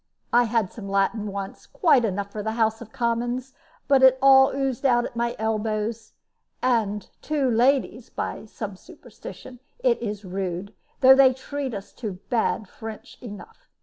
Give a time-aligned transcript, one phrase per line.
[0.33, 3.53] I had some Latin once, quite enough for the House of Commons,
[3.87, 6.13] but it all oozed out at my elbows;
[6.59, 12.67] and to ladies (by some superstition) it is rude though they treat us to bad
[12.67, 13.69] French enough.